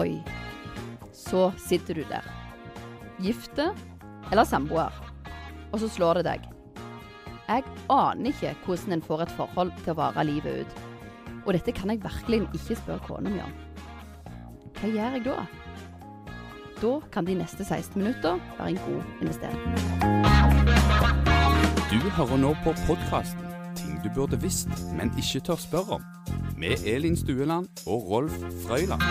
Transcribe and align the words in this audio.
Oi. 0.00 0.22
Så 1.12 1.50
sitter 1.60 1.94
du 1.94 2.04
der. 2.08 2.24
Gifte 3.20 3.70
eller 4.30 4.44
samboer. 4.48 4.94
Og 5.72 5.80
så 5.82 5.88
slår 5.92 6.20
det 6.20 6.24
deg. 6.30 6.46
Jeg 7.50 7.64
aner 7.90 8.30
ikke 8.30 8.54
hvordan 8.64 8.96
en 8.96 9.02
får 9.04 9.26
et 9.26 9.34
forhold 9.36 9.72
til 9.82 9.92
å 9.92 9.98
vare 9.98 10.24
livet 10.24 10.62
ut. 10.62 10.78
Og 11.44 11.52
dette 11.56 11.74
kan 11.76 11.92
jeg 11.92 12.00
virkelig 12.04 12.46
ikke 12.48 12.78
spørre 12.78 13.04
kona 13.08 13.32
mi 13.32 13.42
om. 13.44 13.52
Hva 14.78 14.88
gjør 14.88 15.18
jeg 15.18 15.26
da? 15.26 15.36
Da 16.80 16.92
kan 17.12 17.28
de 17.28 17.36
neste 17.36 17.66
16 17.66 18.00
minutter 18.00 18.40
være 18.56 18.70
en 18.72 18.80
god 18.86 19.02
investering. 19.20 19.60
Du 21.90 21.98
hører 22.16 22.36
nå 22.40 22.54
på 22.64 22.72
podkasten 22.86 23.50
'Ting 23.76 24.00
du 24.04 24.08
burde 24.14 24.40
visst, 24.40 24.68
men 24.96 25.12
ikke 25.16 25.40
tør 25.40 25.56
spørre 25.56 25.94
om', 25.98 26.04
med 26.56 26.84
Elin 26.86 27.16
Stueland 27.16 27.68
og 27.86 28.10
Rolf 28.10 28.32
Frøyland. 28.66 29.02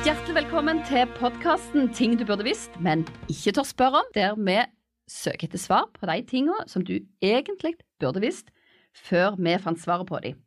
Hjertelig 0.00 0.32
velkommen 0.32 0.78
til 0.88 1.04
podkasten 1.18 1.90
'Ting 1.92 2.14
du 2.16 2.22
burde 2.24 2.44
visst, 2.46 2.72
men 2.80 3.02
ikke 3.28 3.52
tør 3.52 3.66
spørre 3.68 4.00
om', 4.00 4.12
der 4.14 4.32
vi 4.34 4.56
søker 5.04 5.44
etter 5.44 5.60
svar 5.60 5.90
på 5.92 6.06
de 6.08 6.22
tingene 6.24 6.56
som 6.66 6.80
du 6.80 6.94
egentlig 7.20 7.74
burde 8.00 8.20
visst, 8.20 8.48
før 8.96 9.36
vi 9.36 9.58
fant 9.60 9.80
svaret 9.80 10.06
på 10.08 10.18
dem. 10.22 10.40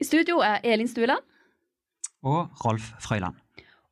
I 0.00 0.04
studio 0.04 0.38
er 0.42 0.58
Elin 0.64 0.88
Stueland, 0.88 1.22
og 2.24 2.48
Rolf 2.64 2.90
Frøyland. 3.00 3.34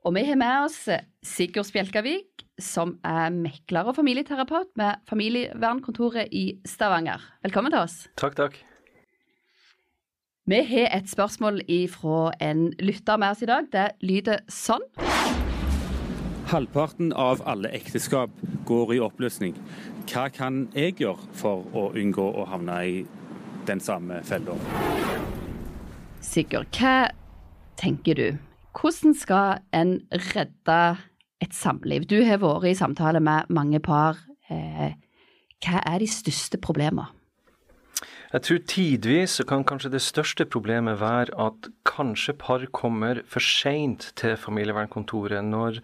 og 0.04 0.14
vi 0.14 0.24
har 0.24 0.34
med 0.34 0.64
oss 0.64 0.88
Sigurd 1.22 1.64
Spjelkavik, 1.64 2.42
som 2.58 2.98
er 3.04 3.30
mekler 3.30 3.84
og 3.84 3.96
familieterapeut 3.96 4.74
med 4.76 4.94
familievernkontoret 5.08 6.28
i 6.32 6.58
Stavanger. 6.66 7.20
Velkommen 7.42 7.70
til 7.70 7.78
oss. 7.78 8.08
Takk, 8.16 8.34
takk. 8.34 8.71
Vi 10.50 10.56
har 10.66 10.88
et 10.90 11.06
spørsmål 11.06 11.60
fra 11.88 12.32
en 12.42 12.72
lytter 12.82 13.16
med 13.16 13.30
oss 13.30 13.42
i 13.42 13.46
dag. 13.46 13.68
Det 13.70 13.92
lyder 14.02 14.40
sånn. 14.50 14.82
Halvparten 16.50 17.12
av 17.14 17.44
alle 17.46 17.70
ekteskap 17.70 18.34
går 18.66 18.90
i 18.96 18.98
oppløsning. 19.06 19.54
Hva 20.10 20.26
kan 20.34 20.64
jeg 20.74 20.96
gjøre 20.98 21.30
for 21.38 21.62
å 21.78 21.84
unngå 21.94 22.26
å 22.26 22.48
havne 22.50 22.80
i 22.82 22.98
den 23.70 23.78
samme 23.78 24.18
fella? 24.26 24.58
Sigurd, 26.18 26.74
hva 26.74 27.12
tenker 27.78 28.18
du? 28.18 28.26
Hvordan 28.74 29.14
skal 29.14 29.62
en 29.70 30.00
redde 30.34 30.82
et 31.38 31.54
samliv? 31.54 32.10
Du 32.10 32.18
har 32.26 32.42
vært 32.42 32.66
i 32.66 32.74
samtale 32.74 33.22
med 33.22 33.46
mange 33.46 33.78
par. 33.78 34.18
Eh, 34.50 34.98
hva 35.62 35.86
er 35.86 36.02
de 36.02 36.10
største 36.10 36.58
problemene? 36.58 37.12
Jeg 38.32 38.42
tror 38.46 38.60
tidvis 38.64 39.40
kan 39.44 39.64
kanskje 39.68 39.90
det 39.92 40.00
største 40.00 40.46
problemet 40.48 41.00
være 41.02 41.34
at 41.36 41.66
kanskje 41.84 42.32
par 42.40 42.62
kommer 42.72 43.20
for 43.28 43.44
seint 43.44 44.06
til 44.16 44.38
familievernkontoret 44.40 45.44
når 45.44 45.82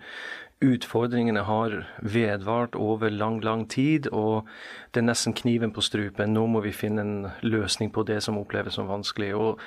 utfordringene 0.65 1.43
har 1.45 1.77
vedvart 2.01 2.75
over 2.75 3.13
lang, 3.13 3.45
lang 3.45 3.67
tid, 3.71 4.09
og 4.13 4.49
det 4.95 5.03
er 5.03 5.11
nesten 5.11 5.37
kniven 5.37 5.75
på 5.77 5.85
strupen. 5.85 6.33
Nå 6.33 6.47
må 6.49 6.65
vi 6.65 6.73
finne 6.73 7.05
en 7.05 7.29
løsning 7.45 7.93
på 7.93 8.07
det 8.09 8.23
som 8.25 8.41
oppleves 8.41 8.81
som 8.81 8.89
vanskelig. 8.89 9.35
og 9.35 9.61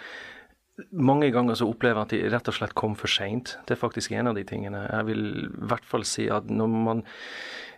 mange 0.92 1.32
ganger 1.34 1.58
så 1.58 1.68
opplever 1.70 2.02
jeg 2.02 2.08
at 2.08 2.14
de 2.14 2.36
rett 2.36 2.50
og 2.52 2.58
slett 2.58 2.76
kom 2.78 2.96
for 3.00 3.12
seint. 3.12 3.56
Det 3.68 3.76
er 3.76 3.82
faktisk 3.82 4.14
en 4.16 4.32
av 4.32 4.38
de 4.38 4.44
tingene. 4.48 4.84
Jeg 4.88 5.08
vil 5.10 5.26
i 5.46 5.68
hvert 5.72 5.88
fall 5.88 6.06
si 6.08 6.28
at 6.34 6.50
når 6.52 6.76
man 6.90 7.04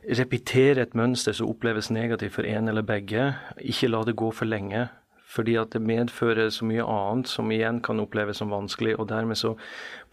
repeterer 0.04 0.84
et 0.84 0.98
mønster 0.98 1.36
som 1.38 1.52
oppleves 1.52 1.92
negativt 1.94 2.36
for 2.36 2.48
en 2.48 2.68
eller 2.72 2.86
begge, 2.86 3.32
ikke 3.60 3.92
la 3.92 4.04
det 4.08 4.18
gå 4.20 4.32
for 4.36 4.50
lenge. 4.50 4.88
Fordi 5.34 5.56
at 5.58 5.74
det 5.74 5.82
medfører 5.82 6.52
så 6.54 6.66
mye 6.70 6.86
annet 6.86 7.32
som 7.32 7.50
igjen 7.52 7.80
kan 7.82 8.02
oppleves 8.04 8.38
som 8.42 8.52
vanskelig. 8.54 8.98
Og 9.02 9.08
dermed 9.10 9.40
så 9.40 9.56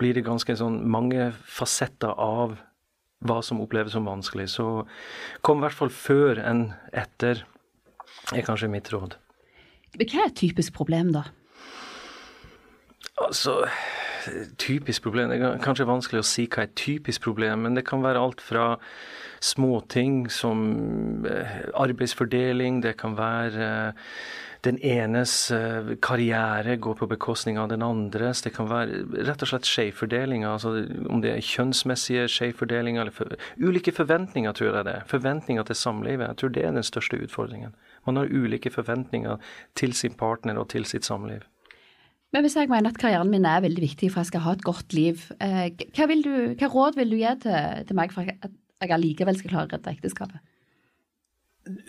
blir 0.01 0.17
det 0.17 0.25
ganske 0.25 0.55
sånn 0.57 0.81
mange 0.89 1.31
fasetter 1.45 2.15
av 2.17 2.57
hva 3.29 3.41
som 3.45 3.61
oppleves 3.61 3.93
som 3.93 4.09
vanskelig. 4.09 4.49
Så 4.55 4.87
kom 5.45 5.61
i 5.61 5.67
hvert 5.67 5.77
fall 5.77 5.93
før 5.93 6.41
enn 6.41 6.71
etter, 6.97 7.45
er 8.33 8.47
kanskje 8.47 8.71
mitt 8.73 8.89
råd. 8.95 9.19
Hva 9.99 10.07
er 10.07 10.31
et 10.31 10.39
typisk 10.39 10.73
problem, 10.79 11.13
da? 11.13 11.27
Altså, 13.21 13.67
typisk 14.59 15.03
problem 15.03 15.31
Det 15.31 15.41
er 15.43 15.63
kanskje 15.65 15.89
vanskelig 15.89 16.23
å 16.23 16.29
si 16.29 16.47
hva 16.51 16.65
er 16.65 16.77
typisk 16.77 17.25
problem, 17.25 17.67
men 17.67 17.79
det 17.79 17.87
kan 17.89 18.05
være 18.05 18.21
alt 18.21 18.41
fra 18.45 18.75
småting 19.41 20.29
som 20.31 21.25
eh, 21.25 21.65
arbeidsfordeling, 21.75 22.83
det 22.85 22.99
kan 23.01 23.17
være 23.17 23.69
eh, 23.69 24.11
den 24.65 24.77
enes 24.85 25.51
eh, 25.51 25.95
karriere 26.05 26.77
går 26.77 26.99
på 26.99 27.09
bekostning 27.09 27.59
av 27.59 27.71
den 27.73 27.83
andres. 27.83 28.43
Det 28.45 28.53
kan 28.57 28.69
være 28.69 29.05
rett 29.25 29.45
og 29.45 29.49
slett 29.49 29.69
skjevfordelinger, 29.69 30.51
altså 30.51 30.75
om 31.09 31.23
det 31.25 31.33
er 31.33 31.47
kjønnsmessige 31.47 32.27
skjevfordelinger 32.29 33.07
eller 33.07 33.17
for, 33.17 33.33
ulike 33.57 33.95
forventninger, 33.97 34.53
tror 34.53 34.71
jeg 34.71 34.89
det 34.89 34.97
er. 34.99 35.09
Forventninger 35.09 35.65
til 35.71 35.81
samlivet. 35.81 36.27
Jeg 36.29 36.43
tror 36.43 36.53
det 36.57 36.67
er 36.67 36.77
den 36.77 36.91
største 36.91 37.23
utfordringen. 37.25 37.73
Man 38.07 38.21
har 38.21 38.29
ulike 38.29 38.73
forventninger 38.73 39.41
til 39.81 39.97
sin 39.97 40.13
partner 40.21 40.61
og 40.61 40.69
til 40.75 40.85
sitt 40.85 41.09
samliv. 41.09 41.49
Men 42.31 42.47
hvis 42.47 42.55
jeg 42.57 42.71
mener 42.71 42.93
at 42.93 42.99
karrieren 43.01 43.31
min 43.31 43.47
er 43.49 43.65
veldig 43.65 43.83
viktig 43.83 44.11
for 44.13 44.21
at 44.21 44.29
jeg 44.29 44.33
skal 44.35 44.45
ha 44.45 44.53
et 44.55 44.67
godt 44.67 44.95
liv, 44.95 45.23
eh, 45.43 45.73
hva, 45.97 46.07
du, 46.15 46.35
hva 46.61 46.71
råd 46.71 46.99
vil 47.01 47.11
du 47.11 47.19
gi 47.19 47.33
til, 47.43 47.87
til 47.89 47.99
meg 47.99 48.15
for 48.15 48.23
at 48.23 48.53
jeg 48.81 48.95
allikevel 48.95 49.39
skal 49.39 49.51
klare 49.51 49.67
å 49.67 49.73
redde 49.75 49.95
ekteskapet? 49.97 50.39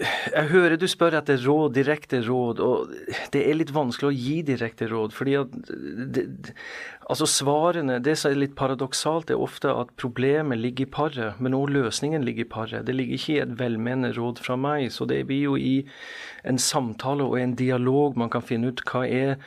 Jeg 0.02 0.48
hører 0.52 0.78
du 0.80 0.88
spør 0.90 1.16
etter 1.20 1.40
råd, 1.42 1.74
direkte 1.76 2.22
råd, 2.26 2.62
og 2.64 2.92
det 3.34 3.42
er 3.46 3.58
litt 3.58 3.74
vanskelig 3.76 4.10
å 4.10 4.16
gi 4.16 4.38
direkte 4.46 4.88
råd. 4.92 5.14
fordi 5.16 5.36
at 5.40 5.54
det, 6.16 6.26
altså 7.10 7.28
Svarene 7.30 8.00
Det 8.04 8.16
som 8.20 8.32
er 8.32 8.40
litt 8.40 8.56
paradoksalt, 8.56 9.32
er 9.32 9.42
ofte 9.42 9.72
at 9.74 9.94
problemet 10.02 10.60
ligger 10.60 10.86
i 10.86 10.92
paret, 10.92 11.40
men 11.40 11.56
også 11.58 11.74
løsningen 11.78 12.26
ligger 12.26 12.46
i 12.46 12.52
paret. 12.54 12.86
Det 12.86 12.96
ligger 12.96 13.20
ikke 13.20 13.34
i 13.34 13.42
et 13.46 13.58
velmenende 13.60 14.14
råd 14.18 14.40
fra 14.44 14.56
meg. 14.56 14.92
Så 14.92 15.08
det 15.10 15.24
blir 15.28 15.44
jo 15.50 15.58
i 15.58 15.86
en 16.44 16.58
samtale 16.58 17.24
og 17.24 17.38
en 17.40 17.56
dialog 17.56 18.18
man 18.18 18.32
kan 18.34 18.46
finne 18.46 18.72
ut 18.72 18.82
hva 18.92 19.06
er 19.08 19.38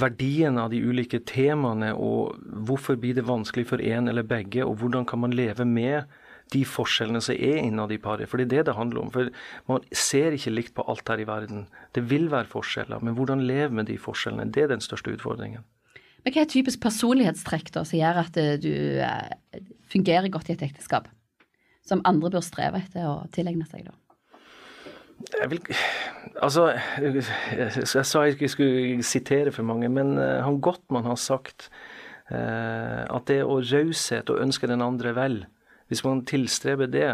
verdien 0.00 0.58
av 0.58 0.70
de 0.70 0.82
ulike 0.82 1.22
temaene, 1.28 1.94
og 1.94 2.36
hvorfor 2.68 2.98
blir 3.00 3.14
det 3.14 3.28
vanskelig 3.28 3.68
for 3.70 3.82
en 3.82 4.08
eller 4.08 4.26
begge, 4.26 4.64
og 4.64 4.78
hvordan 4.80 5.06
kan 5.08 5.24
man 5.24 5.36
leve 5.36 5.64
med 5.64 6.04
de 6.52 6.62
forskjellene 6.68 7.22
som 7.24 7.36
er 7.36 7.62
innad 7.62 7.92
i 7.94 8.00
paret. 8.02 8.28
For 8.30 8.40
det 8.40 8.46
er 8.46 8.52
det 8.52 8.66
det 8.68 8.76
handler 8.78 9.04
om. 9.04 9.12
For 9.14 9.30
man 9.70 9.86
ser 9.96 10.36
ikke 10.36 10.52
likt 10.52 10.74
på 10.76 10.84
alt 10.90 11.08
her 11.08 11.22
i 11.22 11.28
verden. 11.28 11.66
Det 11.96 12.04
vil 12.10 12.28
være 12.32 12.50
forskjeller, 12.50 13.02
men 13.04 13.16
hvordan 13.16 13.46
leve 13.48 13.72
med 13.74 13.88
de 13.90 13.98
forskjellene, 14.00 14.50
det 14.52 14.66
er 14.66 14.74
den 14.74 14.84
største 14.84 15.14
utfordringen. 15.14 15.64
Men 16.24 16.32
Hva 16.32 16.44
er 16.44 16.48
typisk 16.48 16.80
personlighetstrekk 16.80 17.68
da, 17.74 17.82
som 17.84 18.00
gjør 18.00 18.22
at 18.22 18.38
du 18.62 18.72
eh, 19.04 19.60
fungerer 19.92 20.30
godt 20.32 20.48
i 20.48 20.56
et 20.56 20.64
ekteskap? 20.64 21.10
Som 21.84 22.00
andre 22.08 22.32
bør 22.32 22.44
streve 22.44 22.80
etter 22.80 23.04
å 23.10 23.18
tilegne 23.34 23.66
seg, 23.68 23.90
da? 23.90 23.98
Jeg 25.34 25.50
vil 25.52 25.60
Altså, 26.42 26.72
jeg 26.98 28.04
sa 28.04 28.24
jeg 28.24 28.34
ikke 28.34 28.48
skulle 28.50 29.04
sitere 29.06 29.52
for 29.54 29.64
mange, 29.64 29.88
men 29.88 30.16
han 30.18 30.58
Gottmann 30.60 31.06
har 31.06 31.16
sagt 31.20 31.68
eh, 32.32 33.04
at 33.04 33.28
det 33.30 33.44
å 33.44 33.60
raushet 33.60 34.32
og 34.32 34.40
ønske 34.42 34.68
den 34.68 34.82
andre 34.84 35.14
vel 35.16 35.38
hvis 35.94 36.04
man 36.06 36.24
tilstreber 36.26 36.90
det, 36.90 37.12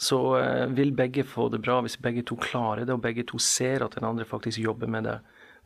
så 0.00 0.20
eh, 0.40 0.66
vil 0.74 0.94
begge 0.96 1.24
få 1.28 1.48
det 1.52 1.62
bra 1.62 1.80
hvis 1.84 1.98
begge 2.02 2.24
to 2.26 2.38
klarer 2.40 2.86
det, 2.86 2.94
og 2.94 3.04
begge 3.04 3.26
to 3.28 3.38
ser 3.38 3.84
at 3.84 3.94
den 3.98 4.08
andre 4.08 4.26
faktisk 4.28 4.62
jobber 4.62 4.90
med 4.90 5.06
det. 5.06 5.18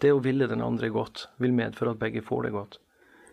Det 0.03 0.11
å 0.13 0.23
ville 0.23 0.51
den 0.51 0.65
andre 0.65 0.91
godt 0.93 1.29
vil 1.43 1.55
medføre 1.55 1.95
at 1.95 2.03
begge 2.03 2.25
får 2.25 2.49
det 2.49 2.57
godt. 2.57 2.81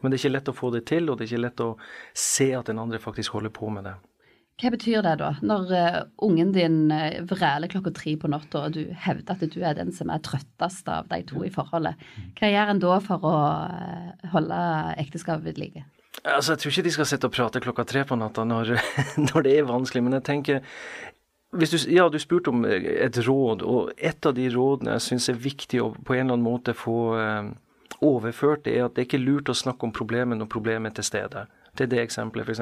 Men 0.01 0.11
det 0.11 0.17
er 0.17 0.23
ikke 0.23 0.35
lett 0.35 0.51
å 0.51 0.57
få 0.57 0.69
det 0.73 0.85
til, 0.89 1.09
og 1.09 1.17
det 1.17 1.25
er 1.25 1.33
ikke 1.33 1.45
lett 1.47 1.66
å 1.66 1.73
se 2.17 2.51
at 2.57 2.69
den 2.69 2.81
andre 2.81 3.01
faktisk 3.01 3.38
holder 3.38 3.53
på 3.53 3.69
med 3.73 3.85
det. 3.89 3.97
Hva 4.61 4.69
betyr 4.75 5.01
det 5.01 5.16
da, 5.17 5.31
når 5.41 5.72
uh, 5.73 5.99
ungen 6.22 6.51
din 6.53 6.83
uh, 6.93 7.22
vræler 7.25 7.69
klokka 7.72 7.93
tre 7.97 8.13
på 8.22 8.29
natta, 8.29 8.67
og 8.67 8.75
du 8.75 8.91
hevder 9.05 9.33
at 9.33 9.55
du 9.55 9.57
er 9.66 9.78
den 9.78 9.89
som 9.95 10.11
er 10.13 10.22
trøttest 10.22 10.89
av 10.91 11.09
de 11.09 11.22
to 11.29 11.41
i 11.45 11.49
forholdet? 11.53 11.97
Hva 12.38 12.51
gjør 12.51 12.73
en 12.73 12.83
da 12.83 12.99
for 13.01 13.25
å 13.25 13.33
holde 14.35 14.61
ekteskapet 15.02 15.47
ved 15.49 15.61
like? 15.61 15.85
Altså, 16.23 16.53
Jeg 16.53 16.59
tror 16.59 16.72
ikke 16.72 16.84
de 16.84 16.91
skal 16.91 17.08
sitte 17.09 17.29
og 17.29 17.34
prate 17.34 17.61
klokka 17.63 17.85
tre 17.87 18.03
på 18.05 18.17
natta 18.19 18.43
når, 18.46 18.75
når 19.29 19.47
det 19.47 19.58
er 19.58 19.69
vanskelig, 19.69 20.03
men 20.03 20.19
jeg 20.19 20.28
tenker 20.28 20.61
du, 21.52 21.66
ja, 21.91 22.08
du 22.09 22.19
spurte 22.19 22.52
om 22.52 22.63
eh, 22.66 22.85
et 23.05 23.17
råd, 23.28 23.63
og 23.67 23.91
et 23.97 24.25
av 24.25 24.35
de 24.37 24.47
rådene 24.53 24.96
jeg 24.96 25.08
syns 25.08 25.29
er 25.31 25.40
viktig 25.40 25.81
å 25.84 25.90
på 25.91 26.16
en 26.16 26.25
eller 26.25 26.37
annen 26.37 26.47
måte 26.47 26.75
få 26.78 26.99
eh, 27.19 27.49
overført, 28.02 28.63
det 28.66 28.78
er 28.78 28.85
at 28.85 28.96
det 28.96 29.03
er 29.03 29.09
ikke 29.09 29.23
lurt 29.23 29.52
å 29.52 29.58
snakke 29.58 29.87
om 29.87 29.96
problemet 29.96 30.40
når 30.40 30.52
problemet 30.52 30.93
er 30.93 31.02
til 31.02 31.09
stede. 31.09 31.43
Det 31.78 31.85
er 31.85 31.91
det 31.94 32.02
eksempelet. 32.02 32.50
F.eks. 32.50 32.59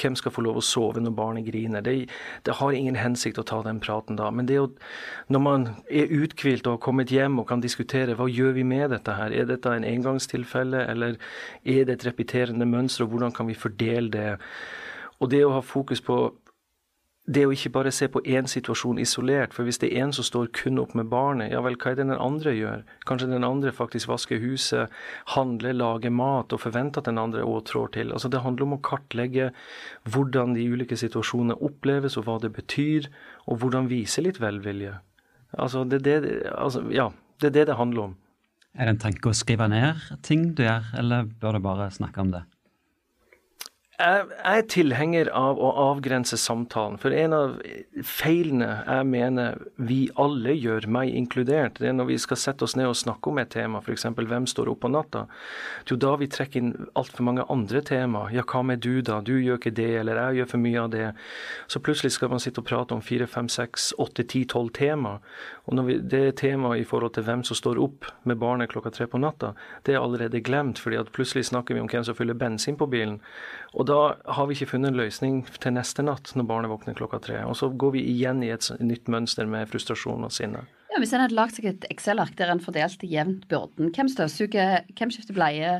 hvem 0.00 0.16
skal 0.20 0.34
få 0.34 0.44
lov 0.44 0.58
å 0.60 0.64
sove 0.64 1.00
når 1.00 1.14
barnet 1.16 1.46
griner. 1.48 1.84
Det, 1.84 1.94
det, 2.44 2.56
har 2.60 2.76
ingen 2.76 2.98
hensikt 3.00 3.40
å 3.40 3.46
ta 3.48 3.62
den 3.64 3.80
praten 3.80 4.18
da. 4.20 4.28
Men 4.30 4.48
det 4.50 4.60
å, 4.60 4.68
når 5.32 5.44
man 5.46 5.66
er 5.88 6.12
uthvilt 6.12 6.66
og 6.66 6.76
har 6.76 6.84
kommet 6.84 7.12
hjem 7.14 7.40
og 7.40 7.48
kan 7.48 7.64
diskutere 7.64 8.16
hva 8.18 8.28
gjør 8.28 8.56
vi 8.58 8.66
med 8.68 8.92
dette 8.92 9.16
her, 9.16 9.32
er 9.32 9.48
dette 9.48 9.72
en 9.72 9.88
engangstilfelle, 9.88 10.84
eller 10.92 11.16
er 11.64 11.84
det 11.88 11.98
et 11.98 12.08
repeterende 12.10 12.68
mønster, 12.68 13.06
og 13.06 13.14
hvordan 13.14 13.32
kan 13.34 13.48
vi 13.48 13.56
fordele 13.58 14.12
det? 14.12 14.30
Og 15.22 15.30
det 15.32 15.44
å 15.46 15.54
ha 15.56 15.64
fokus 15.64 16.04
på 16.04 16.18
det 17.24 17.46
å 17.48 17.52
ikke 17.54 17.72
bare 17.72 17.92
se 17.94 18.06
på 18.12 18.20
én 18.28 18.44
situasjon 18.50 18.98
isolert. 19.00 19.54
For 19.56 19.64
hvis 19.64 19.78
det 19.80 19.88
er 19.90 20.04
én 20.04 20.12
som 20.12 20.26
står 20.26 20.50
kun 20.56 20.80
opp 20.82 20.92
med 20.98 21.08
barnet, 21.12 21.54
ja 21.54 21.62
vel, 21.64 21.78
hva 21.80 21.92
er 21.92 21.96
det 21.96 22.04
den 22.04 22.20
andre 22.20 22.52
gjør? 22.52 22.82
Kanskje 23.08 23.30
den 23.30 23.46
andre 23.48 23.72
faktisk 23.72 24.10
vasker 24.10 24.42
huset, 24.42 24.92
handler, 25.32 25.72
lager 25.78 26.12
mat 26.12 26.52
og 26.52 26.60
forventer 26.60 27.00
at 27.00 27.08
den 27.08 27.20
andre 27.20 27.46
òg 27.48 27.64
trår 27.70 27.94
til. 27.96 28.12
Altså 28.12 28.28
Det 28.28 28.42
handler 28.44 28.68
om 28.68 28.76
å 28.76 28.82
kartlegge 28.84 29.50
hvordan 30.04 30.52
de 30.58 30.68
ulike 30.68 30.98
situasjonene 31.00 31.56
oppleves, 31.64 32.18
og 32.20 32.28
hva 32.28 32.36
det 32.42 32.52
betyr, 32.52 33.08
og 33.48 33.62
hvordan 33.62 33.88
vise 33.88 34.24
litt 34.24 34.42
velvilje. 34.42 34.98
Altså 35.56 35.84
det, 35.88 36.02
det, 36.04 36.18
altså, 36.52 36.84
ja, 36.92 37.08
det 37.40 37.52
er 37.52 37.56
det 37.60 37.68
det 37.72 37.80
handler 37.80 38.10
om. 38.10 38.16
Er 38.74 38.88
det 38.88 38.96
en 38.96 39.04
tanke 39.06 39.30
å 39.30 39.36
skrive 39.36 39.70
ned 39.70 40.02
ting 40.26 40.50
du 40.58 40.64
gjør, 40.66 40.92
eller 40.98 41.30
bør 41.40 41.56
du 41.56 41.64
bare 41.64 41.92
snakke 41.94 42.20
om 42.20 42.34
det? 42.34 42.44
Jeg, 43.94 44.24
er 44.42 44.64
tilhenger 44.66 45.28
av 45.38 45.60
å 45.62 45.68
avgrense 45.92 46.34
samtalen. 46.40 46.96
For 46.98 47.14
en 47.14 47.34
av 47.36 47.52
feilene 48.02 48.80
jeg 48.80 49.06
mener 49.06 49.60
vi 49.78 49.98
alle 50.18 50.50
gjør, 50.58 50.88
meg 50.90 51.12
inkludert, 51.14 51.78
det 51.78 51.92
er 51.92 51.94
når 51.94 52.08
vi 52.08 52.16
skal 52.18 52.40
sette 52.42 52.66
oss 52.66 52.74
ned 52.74 52.90
og 52.90 52.98
snakke 52.98 53.30
om 53.30 53.38
et 53.38 53.52
tema, 53.54 53.78
f.eks. 53.78 54.08
hvem 54.18 54.48
står 54.50 54.72
opp 54.72 54.80
på 54.82 54.90
natta. 54.90 55.28
Det 55.84 55.92
er 55.92 55.94
jo 55.94 56.00
da 56.02 56.14
vi 56.18 56.26
trekker 56.26 56.58
inn 56.58 56.72
altfor 56.98 57.28
mange 57.28 57.46
andre 57.54 57.84
tema. 57.86 58.24
Ja, 58.34 58.42
hva 58.42 58.64
med 58.66 58.82
du 58.82 58.98
da? 58.98 59.20
Du 59.22 59.36
gjør 59.36 59.60
ikke 59.62 59.74
det, 59.78 59.92
eller 60.00 60.18
jeg 60.24 60.40
gjør 60.40 60.50
for 60.56 60.64
mye 60.66 60.82
av 60.82 60.90
det. 60.90 61.06
Så 61.70 61.78
plutselig 61.78 62.16
skal 62.16 62.34
man 62.34 62.42
sitte 62.42 62.64
og 62.64 62.68
prate 62.72 62.98
om 62.98 63.04
fire, 63.04 63.30
fem, 63.30 63.46
seks, 63.46 63.92
åtte, 64.02 64.26
ti, 64.26 64.42
tolv 64.50 64.74
tema. 64.74 65.20
Og 65.70 65.78
når 65.78 65.86
vi, 65.86 66.00
det 66.16 66.24
temaet 66.42 66.82
i 66.82 66.88
forhold 66.88 67.14
til 67.14 67.28
hvem 67.30 67.46
som 67.46 67.62
står 67.62 67.78
opp 67.86 68.10
med 68.26 68.42
barnet 68.42 68.74
klokka 68.74 68.90
tre 68.90 69.06
på 69.06 69.22
natta, 69.22 69.54
det 69.86 69.94
er 69.94 70.02
allerede 70.02 70.42
glemt. 70.42 70.82
fordi 70.82 70.98
at 70.98 71.14
plutselig 71.14 71.46
snakker 71.52 71.78
vi 71.78 71.84
om 71.84 71.88
hvem 71.88 72.10
som 72.10 72.18
fyller 72.18 72.34
bensin 72.34 72.74
på 72.74 72.90
bilen. 72.90 73.20
Og 73.74 73.83
da 73.88 74.00
har 74.36 74.48
vi 74.48 74.56
ikke 74.56 74.72
funnet 74.74 74.92
en 74.92 74.98
løsning 74.98 75.42
til 75.60 75.74
neste 75.76 76.04
natt 76.04 76.32
når 76.36 76.48
barnet 76.48 76.72
våkner 76.72 76.96
klokka 76.98 77.20
tre. 77.24 77.42
Og 77.48 77.56
så 77.58 77.70
går 77.70 77.94
vi 77.96 78.04
igjen 78.14 78.42
i 78.44 78.52
et 78.54 78.68
nytt 78.80 79.10
mønster 79.12 79.48
med 79.50 79.68
frustrasjon 79.70 80.26
og 80.26 80.34
sinne. 80.34 80.64
Ja, 80.92 81.00
Hvis 81.02 81.14
en 81.16 81.24
hadde 81.24 81.34
lagd 81.34 81.56
seg 81.56 81.68
et 81.70 81.86
Excel-ark 81.90 82.36
der 82.38 82.52
en 82.52 82.62
fordelte 82.62 83.08
jevnt 83.10 83.48
byrden, 83.50 83.90
hvem 83.96 84.10
støvsuger, 84.12 84.84
hvem 84.94 85.10
skifter 85.10 85.34
bleie, 85.34 85.72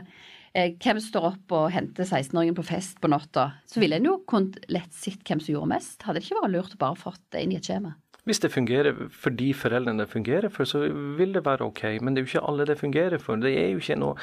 eh, 0.54 0.72
hvem 0.82 0.98
står 1.02 1.28
opp 1.30 1.54
og 1.54 1.68
henter 1.74 2.08
16-åringen 2.08 2.56
på 2.58 2.66
fest 2.66 2.98
på 3.02 3.10
natta, 3.12 3.52
så 3.70 3.82
ville 3.82 4.00
en 4.00 4.08
jo 4.10 4.16
kunnet 4.26 4.58
lett 4.72 4.90
sett 4.94 5.22
hvem 5.22 5.42
som 5.42 5.54
gjorde 5.54 5.70
mest. 5.76 6.00
Hadde 6.02 6.18
det 6.18 6.26
ikke 6.26 6.40
vært 6.42 6.56
lurt 6.56 6.74
å 6.74 6.82
bare 6.82 6.98
fått 6.98 7.22
det 7.30 7.44
inn 7.44 7.54
i 7.54 7.60
et 7.60 7.70
skjema? 7.70 7.94
Hvis 8.24 8.40
det 8.40 8.52
fungerer 8.54 8.94
for 9.12 9.34
de 9.36 9.50
foreldrene 9.52 10.00
det 10.00 10.08
fungerer 10.08 10.48
for, 10.48 10.64
så 10.64 10.86
vil 11.18 11.34
det 11.34 11.44
være 11.44 11.66
ok. 11.66 11.82
Men 12.00 12.14
det 12.14 12.22
er 12.22 12.24
jo 12.24 12.30
ikke 12.30 12.46
alle 12.48 12.66
det 12.70 12.78
fungerer 12.80 13.18
for. 13.20 13.36
Det 13.36 13.52
er 13.52 13.68
jo 13.74 13.82
ikke 13.82 13.98
noe 14.00 14.14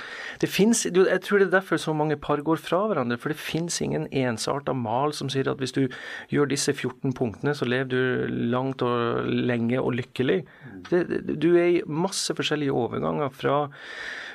det 0.42 0.50
finnes, 0.50 0.86
Jeg 0.86 1.22
tror 1.22 1.38
det 1.38 1.48
er 1.48 1.60
derfor 1.60 1.78
så 1.78 1.94
mange 1.94 2.18
par 2.18 2.42
går 2.42 2.58
fra 2.58 2.88
hverandre. 2.88 3.18
For 3.22 3.30
det 3.30 3.38
finnes 3.38 3.82
ingen 3.82 4.08
ensarta 4.12 4.74
mal 4.74 5.14
som 5.14 5.30
sier 5.30 5.52
at 5.52 5.62
hvis 5.62 5.76
du 5.78 5.88
gjør 6.34 6.50
disse 6.50 6.74
14 6.74 7.14
punktene, 7.14 7.54
så 7.54 7.66
lever 7.66 7.92
du 7.94 8.28
langt 8.50 8.82
og 8.82 9.30
lenge 9.30 9.82
og 9.82 9.94
lykkelig. 9.94 10.42
Det, 10.90 11.06
du 11.38 11.54
er 11.56 11.68
i 11.68 11.86
masse 11.86 12.34
forskjellige 12.34 12.74
overganger 12.74 13.30
fra 13.30 13.68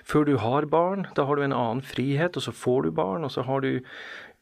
før 0.06 0.28
du 0.28 0.36
har 0.38 0.68
barn. 0.70 1.08
Da 1.16 1.26
har 1.26 1.34
du 1.34 1.42
en 1.42 1.56
annen 1.56 1.82
frihet, 1.82 2.36
og 2.38 2.42
så 2.42 2.54
får 2.54 2.86
du 2.86 2.90
barn, 2.94 3.26
og 3.26 3.32
så 3.34 3.42
har 3.42 3.64
du 3.64 3.80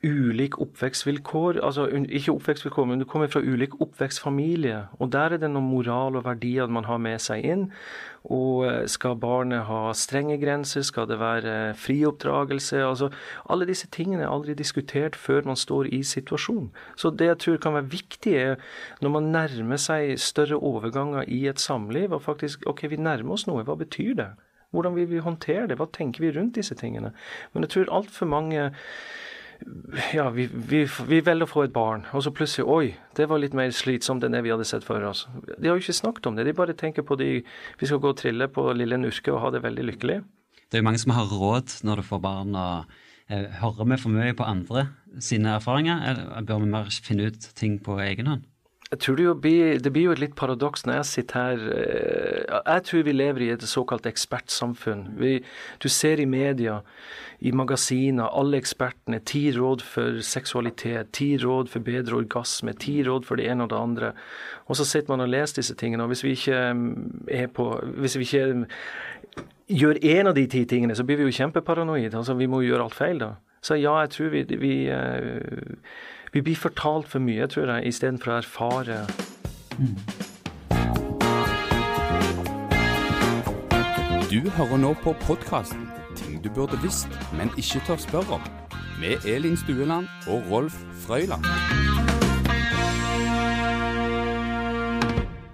ulik 0.05 0.59
oppvekstvilkår. 0.61 1.59
Altså 1.65 1.87
ikke 1.89 2.35
oppvekstvilkår, 2.35 2.89
men 2.89 3.01
du 3.01 3.07
kommer 3.09 3.31
fra 3.33 3.41
ulik 3.41 3.75
oppvekstfamilie. 3.81 4.85
Og 5.01 5.13
der 5.13 5.35
er 5.35 5.41
det 5.43 5.51
noen 5.51 5.71
moral 5.71 6.19
og 6.19 6.27
verdier 6.27 6.71
man 6.71 6.87
har 6.89 7.01
med 7.03 7.23
seg 7.25 7.45
inn. 7.45 7.65
Og 8.33 8.65
eh, 8.69 8.85
skal 8.89 9.19
barnet 9.21 9.67
ha 9.69 9.93
strenge 9.97 10.39
grenser? 10.41 10.85
Skal 10.87 11.09
det 11.11 11.19
være 11.21 11.75
fri 11.77 11.99
oppdragelse? 12.09 12.81
Altså, 12.85 13.11
alle 13.51 13.69
disse 13.69 13.89
tingene 13.93 14.25
er 14.25 14.33
aldri 14.33 14.55
diskutert 14.57 15.17
før 15.17 15.45
man 15.51 15.61
står 15.61 15.91
i 15.93 16.03
situasjonen. 16.07 16.71
Så 16.97 17.11
det 17.11 17.29
jeg 17.33 17.41
tror 17.45 17.61
kan 17.65 17.77
være 17.77 17.93
viktig, 17.97 18.35
er 18.35 18.57
når 19.05 19.17
man 19.19 19.31
nærmer 19.35 19.81
seg 19.81 20.17
større 20.21 20.61
overganger 20.61 21.29
i 21.29 21.45
et 21.49 21.61
samliv, 21.61 22.13
og 22.13 22.25
faktisk 22.25 22.65
OK, 22.71 22.87
vi 22.91 23.01
nærmer 23.01 23.37
oss 23.37 23.49
noe. 23.49 23.65
Hva 23.65 23.77
betyr 23.81 24.15
det? 24.21 24.31
Hvordan 24.75 24.97
vil 24.97 25.11
vi 25.11 25.23
håndtere 25.23 25.69
det? 25.71 25.77
Hva 25.79 25.87
tenker 25.93 26.25
vi 26.25 26.33
rundt 26.35 26.57
disse 26.59 26.75
tingene? 26.75 27.13
Men 27.53 27.63
jeg 27.63 27.71
tror 27.71 27.93
altfor 28.01 28.27
mange 28.27 28.71
ja, 30.13 30.29
vi, 30.31 30.47
vi, 30.53 30.83
vi, 31.09 31.21
velger 31.25 31.47
å 31.47 31.51
få 31.51 31.65
et 31.65 31.75
barn, 31.75 32.05
og 32.13 32.25
så 32.25 32.33
plutselig 32.35 32.67
Oi, 32.69 32.95
det 33.17 33.27
var 33.31 33.41
litt 33.41 33.55
mer 33.57 33.73
slitsomt 33.75 34.25
enn 34.27 34.37
det 34.37 34.43
vi 34.45 34.53
hadde 34.53 34.67
sett 34.69 34.85
for 34.87 35.03
oss. 35.09 35.25
De 35.57 35.71
har 35.71 35.79
jo 35.79 35.85
ikke 35.85 35.97
snakket 35.97 36.29
om 36.29 36.37
det. 36.37 36.47
De 36.49 36.57
bare 36.57 36.77
tenker 36.77 37.07
på 37.07 37.17
de 37.21 37.31
Vi 37.81 37.89
skal 37.89 38.03
gå 38.03 38.13
og 38.13 38.19
trille 38.21 38.49
på 38.53 38.67
lille 38.77 38.99
Nurke 39.01 39.33
og 39.33 39.41
ha 39.45 39.53
det 39.55 39.65
veldig 39.65 39.89
lykkelig. 39.91 40.21
Det 40.69 40.79
er 40.79 40.83
jo 40.83 40.89
mange 40.89 41.01
som 41.03 41.15
har 41.17 41.31
råd 41.31 41.79
når 41.87 42.01
du 42.01 42.07
får 42.09 42.23
barn, 42.25 42.57
og 42.59 42.97
eh, 43.29 43.47
hører 43.61 43.91
vi 43.93 44.01
for 44.03 44.17
mye 44.17 44.37
på 44.37 44.49
andre 44.49 44.89
sine 45.23 45.57
erfaringer? 45.57 46.03
Eller 46.11 46.49
bør 46.49 46.65
vi 46.65 46.73
mer 46.75 46.91
finne 47.05 47.31
ut 47.31 47.49
ting 47.57 47.79
på 47.85 47.99
egen 48.05 48.31
hånd? 48.33 48.49
Jeg 48.95 49.01
tror 49.03 49.17
det, 49.19 49.41
blir, 49.43 49.79
det 49.83 49.91
blir 49.91 50.05
jo 50.07 50.13
et 50.15 50.21
litt 50.23 50.35
paradoks 50.39 50.85
når 50.87 51.01
jeg 51.01 51.07
sitter 51.09 51.39
her 51.41 51.63
eh, 51.75 52.59
Jeg 52.61 52.85
tror 52.87 53.01
vi 53.09 53.15
lever 53.15 53.43
i 53.43 53.49
et 53.51 53.65
såkalt 53.67 54.07
ekspertsamfunn. 54.07 55.03
Vi, 55.19 55.33
du 55.83 55.89
ser 55.91 56.23
i 56.23 56.29
media, 56.31 56.77
i 57.43 57.51
magasiner, 57.51 58.31
alle 58.31 58.61
ekspertene. 58.63 59.19
Ti 59.27 59.43
råd 59.57 59.83
for 59.83 60.21
seksualitet, 60.23 61.11
ti 61.19 61.33
råd 61.43 61.73
for 61.73 61.83
bedre 61.83 62.21
orgasme, 62.21 62.77
ti 62.79 63.01
råd 63.03 63.27
for 63.27 63.43
det 63.43 63.51
ene 63.51 63.67
og 63.67 63.75
det 63.75 63.83
andre. 63.83 64.13
Og 64.71 64.79
så 64.79 64.87
sitter 64.87 65.11
man 65.11 65.27
og 65.27 65.35
leser 65.35 65.59
disse 65.59 65.75
tingene. 65.81 66.07
Og 66.07 66.15
hvis 66.15 66.23
vi 66.23 66.37
ikke 66.39 66.63
mm, 66.79 66.95
er 67.35 67.51
på 67.51 67.71
Hvis 67.99 68.19
vi 68.21 68.29
ikke 68.29 68.47
mm, 68.61 68.65
gjør 69.75 70.05
én 70.07 70.31
av 70.31 70.39
de 70.39 70.47
ti 70.47 70.63
tingene, 70.71 70.95
så 70.95 71.03
blir 71.03 71.19
vi 71.19 71.27
jo 71.27 71.39
kjempeparanoide. 71.43 72.15
Altså, 72.15 72.39
vi 72.39 72.47
må 72.47 72.63
jo 72.63 72.71
gjøre 72.77 72.87
alt 72.87 73.01
feil 73.03 73.27
da. 73.27 73.35
Så 73.65 73.75
ja, 73.75 73.99
jeg 74.05 74.15
tror 74.15 74.29
vi, 74.31 74.47
vi 74.61 74.75
vi 76.35 76.43
blir 76.43 76.57
fortalt 76.59 77.07
for 77.09 77.23
mye, 77.23 77.47
tror 77.47 77.71
jeg, 77.71 77.93
istedenfor 77.93 78.33
å 78.33 78.39
erfare. 78.41 78.97
Mm. 79.79 79.99
Du 84.33 84.41
hører 84.57 84.81
nå 84.83 84.95
på 85.05 85.15
podkasten 85.23 85.87
'Ting 86.19 86.43
du 86.43 86.51
burde 86.51 86.79
visst, 86.83 87.11
men 87.39 87.51
ikke 87.59 87.81
tør 87.87 87.99
spørre 88.03 88.39
om', 88.39 88.51
med 88.99 89.23
Elin 89.27 89.57
Stueland 89.57 90.09
og 90.27 90.43
Rolf 90.51 90.75
Frøyland. 91.07 91.45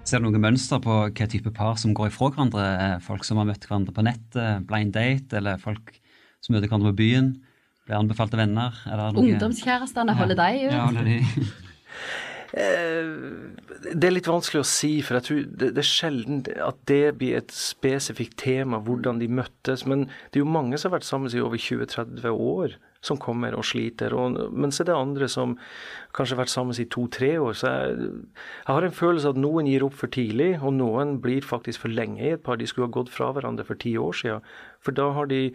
Ser 0.05 0.19
du 0.19 0.29
noe 0.29 0.41
mønster 0.41 0.81
på 0.81 0.97
hva 1.09 1.27
type 1.29 1.51
par 1.53 1.75
som 1.75 1.93
går 1.93 2.09
ifra 2.09 2.29
hverandre? 2.29 3.01
Folk 3.01 3.23
som 3.23 3.37
har 3.37 3.45
møtt 3.45 3.65
hverandre 3.65 3.93
på 3.93 4.01
nettet, 4.01 4.65
blind 4.67 4.93
date, 4.93 5.37
eller 5.37 5.57
folk 5.57 5.93
som 6.41 6.55
møter 6.55 6.67
hverandre 6.67 6.89
på 6.89 7.01
byen? 7.05 7.35
Blir 7.91 7.99
anbefalte 7.99 8.39
venner? 8.39 8.77
Ungdomskjærestene, 9.19 10.15
holder 10.15 10.37
de 10.39 10.51
ut? 10.63 10.71
Ja, 10.71 10.85
holder 10.87 11.09
de. 11.09 11.17
Eh, 12.51 13.07
det 13.95 14.07
er 14.09 14.11
litt 14.11 14.27
vanskelig 14.27 14.59
å 14.59 14.67
si, 14.67 14.97
for 15.07 15.15
jeg 15.15 15.23
tror 15.23 15.37
det, 15.47 15.69
det, 15.71 15.79
er 15.79 15.87
sjelden 15.87 16.41
at 16.59 16.81
det 16.91 17.13
blir 17.21 17.37
et 17.37 17.53
spesifikt 17.55 18.35
tema, 18.43 18.81
hvordan 18.83 19.21
de 19.21 19.29
møttes. 19.31 19.85
Men 19.87 20.09
det 20.09 20.39
er 20.39 20.43
jo 20.43 20.51
mange 20.51 20.75
som 20.75 20.91
har 20.91 20.97
vært 20.97 21.07
sammen 21.07 21.31
i 21.31 21.39
over 21.39 21.55
20-30 21.55 22.27
år, 22.27 22.75
som 23.07 23.19
kommer 23.23 23.55
og 23.55 23.63
sliter. 23.69 24.11
Og, 24.19 24.35
men 24.51 24.75
så 24.75 24.83
er 24.83 24.91
det 24.91 24.99
andre 24.99 25.31
som 25.31 25.55
kanskje 26.11 26.35
har 26.35 26.43
vært 26.43 26.55
sammen 26.55 26.83
i 26.83 26.89
to-tre 26.91 27.33
år. 27.39 27.55
Så 27.55 27.71
jeg, 27.71 28.11
jeg, 28.27 28.69
har 28.73 28.87
en 28.87 28.99
følelse 28.99 29.31
at 29.31 29.41
noen 29.47 29.71
gir 29.71 29.87
opp 29.87 29.95
for 30.03 30.11
tidlig, 30.11 30.53
og 30.59 30.75
noen 30.79 31.17
blir 31.23 31.47
faktisk 31.47 31.85
for 31.85 31.95
lenge 31.95 32.19
i 32.19 32.35
et 32.35 32.43
par. 32.43 32.59
De 32.59 32.67
skulle 32.67 32.91
ha 32.91 32.99
gått 32.99 33.15
fra 33.15 33.31
hverandre 33.31 33.67
for 33.67 33.79
ti 33.79 33.95
år 33.99 34.15
siden. 34.23 34.55
For 34.83 34.95
da 34.95 35.11
har 35.15 35.31
de 35.31 35.45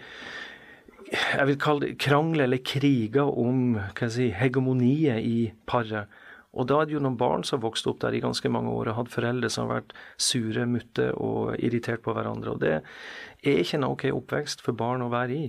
jeg 1.12 1.46
vil 1.50 1.58
kalle 1.62 1.84
det 1.84 1.98
krangle 2.02 2.46
eller 2.46 2.62
kriger 2.66 3.28
om 3.30 3.76
si, 4.10 4.30
hegemoniet 4.34 5.22
i 5.22 5.36
paret. 5.68 6.10
Og 6.56 6.64
da 6.70 6.80
er 6.80 6.88
det 6.88 6.96
jo 6.96 7.02
noen 7.04 7.18
barn 7.20 7.44
som 7.44 7.58
har 7.58 7.66
vokst 7.66 7.86
opp 7.90 8.00
der 8.00 8.16
i 8.16 8.22
ganske 8.25 8.48
mange 8.48 8.72
år 8.72 8.90
og 8.90 8.98
hatt 9.02 9.12
foreldre 9.12 9.50
som 9.52 9.66
har 9.68 9.82
vært 9.82 9.94
sure, 10.16 10.64
mutte 10.70 11.10
og 11.20 11.52
irritert 11.60 12.02
på 12.04 12.14
hverandre. 12.16 12.54
Og 12.54 12.62
det 12.64 12.78
er 12.80 13.60
ikke 13.60 13.76
en 13.78 13.88
ok 13.90 14.06
oppvekst 14.14 14.64
for 14.64 14.76
barn 14.78 15.04
å 15.04 15.12
være 15.12 15.36
i. 15.36 15.46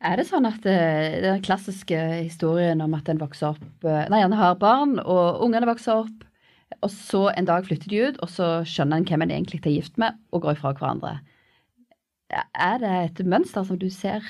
Er 0.00 0.16
det 0.16 0.28
sånn 0.30 0.48
at 0.48 0.64
eh, 0.68 1.18
den 1.20 1.42
klassiske 1.44 1.96
historien 2.22 2.80
om 2.84 2.94
at 2.96 3.08
en 3.12 3.20
vokser 3.20 3.50
opp 3.52 3.84
eh, 3.84 4.06
Nei, 4.12 4.22
en 4.24 4.36
har 4.36 4.60
barn, 4.60 4.96
og 5.00 5.42
ungene 5.44 5.68
vokser 5.68 6.04
opp, 6.04 6.22
og 6.80 6.92
så 6.94 7.26
en 7.34 7.48
dag 7.48 7.66
flytter 7.66 7.92
de 7.92 8.04
ut, 8.06 8.20
og 8.24 8.30
så 8.32 8.48
skjønner 8.68 9.00
en 9.00 9.08
hvem 9.08 9.26
en 9.26 9.34
egentlig 9.34 9.60
er 9.64 9.74
gift 9.74 10.00
med, 10.00 10.16
og 10.32 10.46
går 10.46 10.56
ifra 10.56 10.72
hverandre. 10.78 11.18
Er 12.30 12.80
det 12.80 12.94
et 13.00 13.22
mønster 13.28 13.66
som 13.66 13.76
du 13.80 13.90
ser 13.92 14.24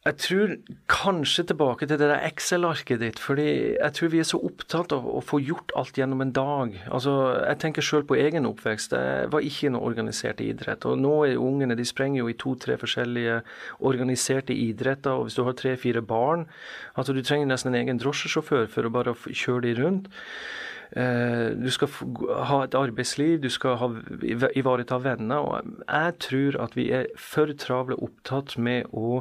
jeg 0.00 0.16
tror 0.16 0.52
kanskje 0.88 1.42
tilbake 1.50 1.84
til 1.84 1.98
det 2.00 2.06
der 2.08 2.22
Excel-arket 2.24 3.02
ditt. 3.02 3.18
fordi 3.20 3.76
jeg 3.76 3.92
tror 3.92 4.08
vi 4.08 4.18
er 4.22 4.28
så 4.28 4.38
opptatt 4.40 4.94
av 4.96 5.04
å 5.04 5.20
få 5.20 5.42
gjort 5.44 5.74
alt 5.76 5.98
gjennom 5.98 6.22
en 6.24 6.32
dag. 6.32 6.72
Altså, 6.88 7.36
Jeg 7.44 7.58
tenker 7.58 7.82
sjøl 7.82 8.06
på 8.08 8.16
egen 8.16 8.46
oppvekst. 8.48 8.92
Jeg 8.96 9.28
var 9.30 9.44
ikke 9.44 9.68
noe 9.68 9.84
organisert 9.84 10.40
idrett. 10.40 10.86
Og 10.86 10.96
nå 10.96 11.26
er 11.26 11.36
ungene 11.36 11.76
de 11.76 11.84
sprenger 11.84 12.22
jo 12.22 12.28
i 12.28 12.32
to-tre 12.32 12.78
forskjellige 12.80 13.42
organiserte 13.80 14.56
idretter. 14.56 15.12
Og 15.12 15.28
hvis 15.28 15.36
du 15.36 15.44
har 15.44 15.52
tre-fire 15.52 16.00
barn 16.00 16.46
altså 16.96 17.12
Du 17.12 17.22
trenger 17.22 17.46
nesten 17.46 17.74
en 17.74 17.80
egen 17.82 17.98
drosjesjåfør 17.98 18.70
for 18.72 18.88
å 18.88 18.90
bare 18.90 19.14
kjøre 19.14 19.60
de 19.68 19.74
rundt. 19.82 20.08
Eh, 20.96 21.52
du 21.60 21.68
skal 21.70 21.88
ha 22.48 22.62
et 22.64 22.74
arbeidsliv, 22.74 23.42
du 23.42 23.50
skal 23.50 23.76
ha, 23.76 23.90
ivareta 24.56 24.96
venner. 24.96 25.44
Og 25.44 25.84
jeg 25.84 26.16
tror 26.18 26.58
at 26.64 26.74
vi 26.74 26.88
er 26.90 27.06
for 27.16 27.52
travle 27.52 28.00
opptatt 28.00 28.56
med 28.56 28.88
å 28.96 29.20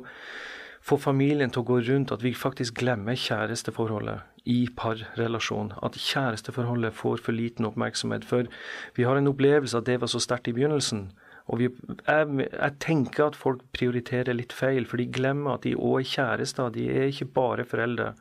få 0.81 0.97
familien 0.97 1.51
til 1.51 1.63
å 1.63 1.67
gå 1.67 1.79
rundt, 1.87 2.11
at 2.11 2.23
vi 2.23 2.33
faktisk 2.35 2.79
glemmer 2.81 3.17
kjæresteforholdet 3.19 4.25
i 4.49 4.59
parrelasjon. 4.77 5.73
At 5.83 5.97
kjæresteforholdet 5.99 6.95
får 6.95 7.23
for 7.25 7.35
liten 7.35 7.67
oppmerksomhet. 7.67 8.25
For 8.25 8.49
vi 8.95 9.05
har 9.07 9.19
en 9.19 9.29
opplevelse 9.31 9.77
at 9.77 9.89
det 9.89 9.99
var 10.01 10.11
så 10.11 10.21
sterkt 10.23 10.49
i 10.49 10.55
begynnelsen. 10.55 11.09
Og 11.49 11.61
vi, 11.61 11.69
jeg, 12.05 12.45
jeg, 12.45 12.73
tenker 12.81 13.29
at 13.29 13.37
folk 13.37 13.63
prioriterer 13.73 14.37
litt 14.37 14.53
feil, 14.53 14.85
for 14.85 15.01
de 15.01 15.07
glemmer 15.09 15.57
at 15.57 15.65
de 15.65 15.75
òg 15.75 16.03
er 16.03 16.11
kjærester. 16.11 16.73
De 16.73 16.85
er 16.93 17.09
ikke 17.09 17.31
bare 17.39 17.65
foreldre. 17.67 18.13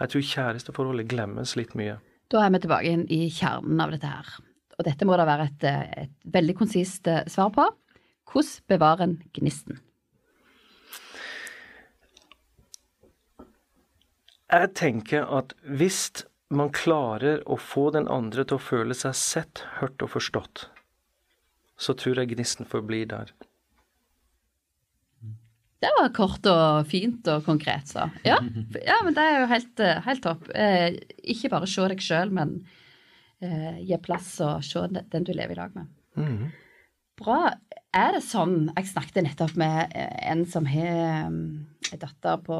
Jeg 0.00 0.12
tror 0.12 0.28
kjæresteforholdet 0.32 1.08
glemmes 1.08 1.56
litt 1.56 1.72
mye. 1.78 1.96
Da 2.32 2.42
er 2.42 2.52
vi 2.52 2.60
tilbake 2.64 2.92
inn 2.92 3.06
i 3.12 3.26
kjernen 3.32 3.80
av 3.80 3.94
dette 3.94 4.10
her. 4.10 4.36
Og 4.76 4.84
dette 4.84 5.08
må 5.08 5.16
det 5.16 5.28
være 5.28 5.48
et, 5.48 5.66
et 6.04 6.32
veldig 6.34 6.56
konsist 6.58 7.08
eh, 7.08 7.24
svar 7.32 7.52
på. 7.54 7.64
Hvordan 8.28 8.64
bevarer 8.68 9.06
en 9.06 9.18
gnisten? 9.38 9.80
Jeg 14.56 14.72
tenker 14.78 15.26
at 15.36 15.52
hvis 15.66 16.24
man 16.54 16.70
klarer 16.74 17.42
å 17.50 17.58
få 17.60 17.90
den 17.94 18.06
andre 18.12 18.46
til 18.46 18.56
å 18.56 18.62
føle 18.62 18.96
seg 18.96 19.16
sett, 19.18 19.64
hørt 19.80 20.02
og 20.04 20.14
forstått, 20.14 20.68
så 21.76 21.96
tror 21.98 22.22
jeg 22.22 22.32
gnisten 22.32 22.68
forblir 22.68 23.08
der. 23.10 23.32
Det 25.82 25.90
var 25.98 26.12
kort 26.16 26.46
og 26.48 26.86
fint 26.88 27.26
og 27.28 27.44
konkret, 27.44 27.90
så. 27.90 28.06
Ja, 28.24 28.38
ja 28.80 28.96
men 29.04 29.16
det 29.16 29.24
er 29.26 29.42
jo 29.42 29.50
helt, 29.50 29.82
helt 30.06 30.22
topp. 30.24 30.48
Eh, 30.56 30.94
ikke 31.34 31.52
bare 31.52 31.68
se 31.68 31.84
deg 31.92 32.00
sjøl, 32.02 32.32
men 32.32 32.56
eh, 33.44 33.82
gi 33.84 33.98
plass 34.02 34.38
og 34.46 34.64
se 34.64 34.86
den 34.96 35.26
du 35.26 35.34
lever 35.36 35.52
i 35.52 35.60
lag 35.60 35.76
med. 35.76 35.90
Mm. 36.16 36.48
Bra. 37.20 37.40
Er 37.96 38.16
det 38.16 38.24
sånn 38.24 38.70
Jeg 38.74 38.88
snakket 38.90 39.24
nettopp 39.24 39.54
med 39.56 39.92
en 39.96 40.42
som 40.48 40.66
har 40.68 41.28
en 41.28 41.38
datter 42.00 42.40
på 42.44 42.58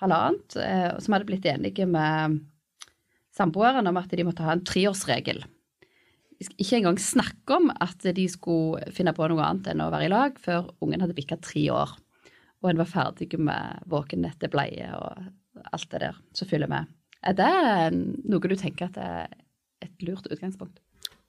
halvannet, 0.00 0.56
eh, 0.56 0.98
som 0.98 1.14
hadde 1.14 1.28
blitt 1.28 1.46
enige 1.48 1.86
med 1.88 2.40
samboeren 3.36 3.86
om 3.86 3.98
at 4.00 4.12
de 4.12 4.26
måtte 4.26 4.44
ha 4.44 4.54
en 4.56 4.64
treårsregel. 4.66 5.42
Ikke 6.40 6.78
engang 6.78 6.96
snakke 7.00 7.58
om 7.58 7.68
at 7.84 8.06
de 8.16 8.24
skulle 8.32 8.94
finne 8.96 9.12
på 9.16 9.28
noe 9.28 9.44
annet 9.44 9.72
enn 9.72 9.82
å 9.84 9.90
være 9.92 10.08
i 10.08 10.12
lag 10.12 10.38
før 10.40 10.70
ungen 10.80 11.04
hadde 11.04 11.16
bikka 11.16 11.36
tre 11.44 11.66
år. 11.74 11.92
Og 12.60 12.70
en 12.70 12.80
var 12.80 12.88
ferdig 12.88 13.36
med 13.40 13.84
våken 13.88 14.24
etter 14.28 14.52
bleie 14.52 14.88
og 14.96 15.68
alt 15.72 15.90
det 15.92 16.02
der 16.06 16.18
som 16.36 16.48
følger 16.48 16.70
med. 16.72 16.88
Er 17.20 17.36
det 17.36 17.52
noe 17.92 18.48
du 18.48 18.56
tenker 18.56 18.88
at 18.88 19.00
er 19.00 19.28
et 19.84 20.04
lurt 20.04 20.28
utgangspunkt? 20.32 20.80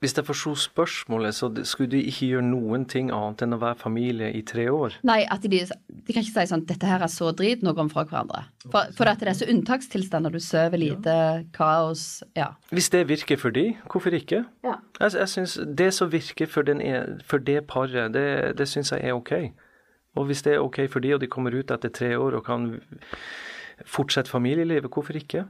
Hvis 0.02 0.16
jeg 0.18 0.26
forsto 0.26 0.56
spørsmålet, 0.58 1.34
så 1.34 1.46
skulle 1.62 1.92
de 1.92 2.00
ikke 2.10 2.26
gjøre 2.32 2.42
noen 2.42 2.88
ting 2.90 3.12
annet 3.14 3.44
enn 3.44 3.54
å 3.54 3.60
være 3.62 3.78
familie 3.78 4.32
i 4.34 4.40
tre 4.42 4.64
år? 4.66 4.96
Nei, 5.06 5.20
at 5.30 5.44
de, 5.46 5.60
de 5.62 6.14
kan 6.16 6.24
ikke 6.24 6.34
si 6.34 6.50
sånn 6.50 6.64
'dette 6.66 6.88
her 6.90 7.04
er 7.06 7.12
så 7.12 7.30
drit, 7.38 7.62
nå 7.62 7.70
går 7.76 7.86
vi 7.86 7.94
fra 7.94 8.04
hverandre'. 8.10 8.42
For, 8.64 8.90
for 8.98 9.10
at 9.12 9.22
det 9.22 9.30
er 9.30 9.38
så 9.38 9.48
unntakstilstander, 9.52 10.34
du 10.34 10.42
sover 10.42 10.82
lite, 10.82 11.14
kaos 11.54 12.24
ja. 12.34 12.48
Hvis 12.74 12.90
det 12.90 13.04
virker 13.12 13.38
for 13.38 13.54
de, 13.54 13.76
hvorfor 13.86 14.18
ikke? 14.18 14.42
Ja. 14.66 14.80
Jeg, 14.98 15.14
jeg 15.20 15.28
synes 15.28 15.54
Det 15.78 15.90
som 15.94 16.10
virker 16.10 16.50
for, 16.50 16.66
den, 16.66 16.82
for 17.22 17.38
det 17.38 17.62
paret, 17.70 18.10
det, 18.14 18.58
det 18.58 18.66
syns 18.68 18.90
jeg 18.90 19.06
er 19.06 19.14
ok. 19.14 19.32
Og 20.18 20.26
hvis 20.26 20.42
det 20.42 20.56
er 20.56 20.66
ok 20.66 20.82
for 20.90 20.98
de, 20.98 21.14
og 21.14 21.22
de 21.22 21.30
kommer 21.30 21.54
ut 21.54 21.70
etter 21.70 21.94
tre 21.94 22.18
år 22.18 22.34
og 22.34 22.44
kan 22.44 22.80
fortsette 23.86 24.30
familielivet, 24.30 24.90
hvorfor 24.90 25.14
ikke? 25.14 25.46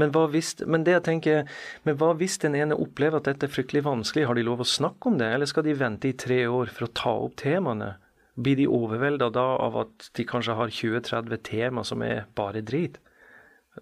Men 0.00 0.12
hva, 0.14 0.24
hvis, 0.32 0.54
men 0.64 0.86
tenker, 1.04 1.48
men 1.84 1.98
hva 2.00 2.12
hvis 2.16 2.38
den 2.40 2.56
ene 2.56 2.78
opplever 2.80 3.20
at 3.20 3.28
dette 3.28 3.48
er 3.48 3.52
fryktelig 3.52 3.84
vanskelig? 3.84 4.24
Har 4.28 4.38
de 4.38 4.46
lov 4.46 4.62
å 4.64 4.68
snakke 4.68 5.10
om 5.10 5.18
det, 5.20 5.28
eller 5.28 5.50
skal 5.50 5.66
de 5.66 5.76
vente 5.76 6.08
i 6.08 6.16
tre 6.16 6.46
år 6.48 6.72
for 6.72 6.88
å 6.88 6.94
ta 6.96 7.12
opp 7.26 7.36
temaene? 7.42 7.96
Blir 8.40 8.56
de 8.56 8.70
overvelda 8.72 9.28
da 9.34 9.44
av 9.60 9.76
at 9.82 10.08
de 10.16 10.24
kanskje 10.24 10.56
har 10.56 10.72
20-30 10.72 11.42
tema 11.44 11.84
som 11.84 12.00
er 12.06 12.24
bare 12.38 12.64
drit? 12.64 12.96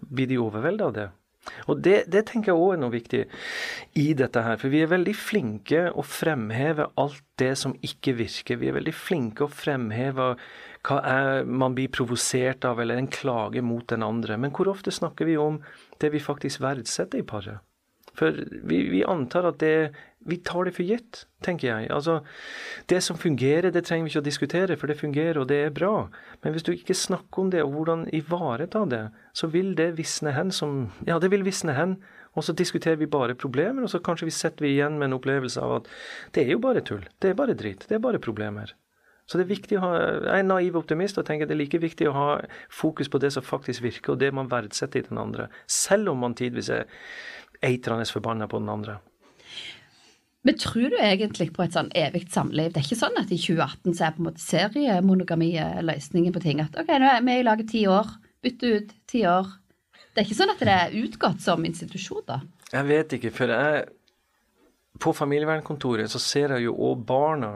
Blir 0.01 0.27
de 0.27 0.39
overvelda 0.43 0.89
av 0.89 0.97
det? 0.97 1.07
Og 1.65 1.79
det, 1.81 2.03
det, 2.13 2.25
tenker 2.29 2.51
jeg 2.51 2.61
òg 2.61 2.75
er 2.75 2.81
noe 2.83 2.93
viktig 2.93 3.21
i 3.97 4.05
dette 4.17 4.43
her. 4.45 4.59
For 4.61 4.73
vi 4.73 4.83
er 4.83 4.91
veldig 4.91 5.15
flinke 5.17 5.87
å 5.97 6.03
fremheve 6.05 6.89
alt 7.01 7.23
det 7.41 7.53
som 7.59 7.73
ikke 7.85 8.13
virker. 8.19 8.59
Vi 8.61 8.69
er 8.69 8.77
veldig 8.77 8.93
flinke 8.93 9.47
å 9.47 9.51
fremheve 9.51 10.35
hva 10.87 10.99
er 11.05 11.49
man 11.49 11.75
blir 11.77 11.91
provosert 11.93 12.65
av, 12.69 12.81
eller 12.81 13.01
en 13.01 13.09
klage 13.11 13.63
mot 13.65 13.85
den 13.89 14.05
andre. 14.05 14.37
Men 14.37 14.53
hvor 14.55 14.69
ofte 14.71 14.93
snakker 14.93 15.29
vi 15.29 15.37
om 15.41 15.59
det 16.01 16.13
vi 16.13 16.21
faktisk 16.21 16.61
verdsetter 16.63 17.21
i 17.21 17.27
paret? 17.27 17.61
For 18.17 18.35
vi, 18.67 18.83
vi 18.91 19.05
antar 19.07 19.47
at 19.49 19.61
det 19.63 19.75
Vi 20.29 20.37
tar 20.45 20.67
det 20.67 20.75
for 20.75 20.85
gitt, 20.85 21.23
tenker 21.41 21.67
jeg. 21.67 21.89
Altså, 21.89 22.19
det 22.91 22.99
som 23.01 23.17
fungerer, 23.17 23.71
det 23.73 23.83
trenger 23.87 24.05
vi 24.05 24.11
ikke 24.13 24.21
å 24.21 24.27
diskutere, 24.27 24.77
for 24.77 24.91
det 24.91 24.99
fungerer, 24.99 25.39
og 25.41 25.47
det 25.49 25.57
er 25.65 25.73
bra. 25.73 26.09
Men 26.43 26.53
hvis 26.53 26.65
du 26.67 26.71
ikke 26.75 26.97
snakker 26.97 27.41
om 27.41 27.49
det, 27.53 27.63
og 27.65 27.73
hvordan 27.73 28.05
ivareta 28.13 28.83
det, 28.85 29.03
så 29.33 29.49
vil 29.49 29.73
det 29.77 29.95
visne 29.97 30.35
hen 30.37 30.53
som 30.53 30.91
Ja, 31.07 31.17
det 31.19 31.31
vil 31.33 31.45
visne 31.47 31.73
hen. 31.73 31.97
Og 32.37 32.45
så 32.47 32.53
diskuterer 32.55 32.95
vi 32.95 33.09
bare 33.11 33.35
problemer, 33.35 33.83
og 33.83 33.89
så 33.91 33.99
kanskje 33.99 34.29
vi 34.29 34.35
setter 34.35 34.63
vi 34.63 34.75
igjen 34.75 34.99
med 34.99 35.09
en 35.09 35.17
opplevelse 35.17 35.59
av 35.59 35.81
at 35.81 35.89
det 36.35 36.45
er 36.45 36.53
jo 36.53 36.61
bare 36.63 36.85
tull. 36.85 37.03
Det 37.19 37.33
er 37.33 37.35
bare 37.35 37.57
drit. 37.57 37.83
Det 37.89 37.97
er 37.97 38.05
bare 38.05 38.21
problemer. 38.23 38.71
Så 39.25 39.39
det 39.39 39.45
er 39.45 39.53
viktig 39.53 39.77
å 39.79 39.83
ha, 39.83 39.91
Jeg 39.97 40.43
er 40.43 40.47
naiv 40.47 40.77
optimist 40.79 41.17
og 41.17 41.25
tenker 41.27 41.47
det 41.47 41.55
er 41.55 41.63
like 41.63 41.79
viktig 41.79 42.07
å 42.09 42.15
ha 42.15 42.29
fokus 42.69 43.09
på 43.09 43.19
det 43.19 43.33
som 43.35 43.43
faktisk 43.43 43.83
virker, 43.83 44.13
og 44.13 44.19
det 44.19 44.31
man 44.35 44.49
verdsetter 44.51 44.99
i 44.99 45.07
den 45.07 45.19
andre. 45.21 45.49
Selv 45.67 46.11
om 46.11 46.19
man 46.23 46.35
tidvis 46.35 46.69
er 46.69 46.87
eitrende 47.63 48.05
forbanna 48.05 48.47
på 48.51 48.59
den 48.59 48.69
andre. 48.69 48.99
Men 50.47 50.57
tror 50.57 50.89
du 50.89 50.97
egentlig 50.97 51.51
på 51.53 51.63
et 51.63 51.75
sånn 51.75 51.91
evig 51.97 52.23
samliv? 52.33 52.71
Det 52.73 52.81
er 52.81 52.87
ikke 52.87 52.97
sånn 52.97 53.19
at 53.21 53.29
i 53.29 53.37
2018 53.37 53.93
så 53.93 54.07
er 54.07 54.13
på 54.15 54.23
en 54.23 54.27
måte 54.31 54.41
seriemonogami 54.41 55.51
løsningen 55.85 56.33
på 56.33 56.41
ting. 56.41 56.63
At 56.63 56.77
ok, 56.81 56.89
nå 56.97 57.09
er 57.11 57.25
vi 57.27 57.37
i 57.37 57.45
laget 57.45 57.69
ti 57.69 57.83
år, 57.89 58.09
bytte 58.41 58.71
ut 58.73 58.93
ti 59.11 59.21
år. 59.29 59.51
Det 60.11 60.23
er 60.23 60.27
ikke 60.27 60.39
sånn 60.41 60.53
at 60.55 60.63
det 60.65 60.77
er 60.77 60.95
utgått 61.03 61.43
som 61.45 61.65
institusjon, 61.67 62.25
da? 62.27 62.39
Jeg 62.71 62.87
vet 62.89 63.17
ikke, 63.19 63.33
for 63.35 63.53
jeg 63.53 63.89
På 65.01 65.13
familievernkontoret 65.15 66.11
så 66.11 66.19
ser 66.19 66.51
jeg 66.51 66.65
jo 66.67 66.73
òg 66.75 67.05
barna 67.07 67.53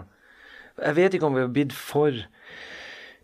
jeg 0.76 0.96
vet 0.98 1.16
ikke 1.16 1.28
om 1.30 1.36
vi 1.38 1.44
har 1.44 1.52
blitt 1.56 1.74
for 1.76 2.16